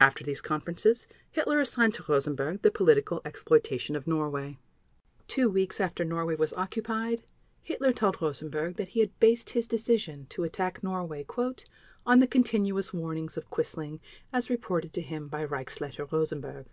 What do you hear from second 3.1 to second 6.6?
exploitation of Norway. Two weeks after Norway was